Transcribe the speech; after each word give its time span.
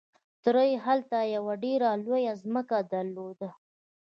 تره 0.43 0.63
يې 0.69 0.75
هلته 0.85 1.17
يوه 1.35 1.53
ډېره 1.63 1.89
لويه 2.03 2.33
ځمکه 2.43 2.77
درلوده. 2.93 3.49